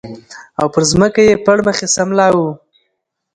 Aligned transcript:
او 0.59 0.65
پر 0.73 0.83
ځمکه 0.91 1.21
یې 1.27 1.41
پړ 1.45 1.57
مخې 1.67 1.87
سملاوه 1.95 2.51